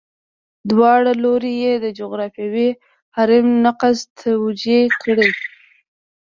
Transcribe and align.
دواړه 0.69 1.11
لوري 1.23 1.53
یې 1.63 1.73
د 1.83 1.85
جغرافیوي 1.99 2.69
حریم 3.15 3.47
نقض 3.65 3.97
توجیه 4.23 4.81
کړي. 5.03 5.29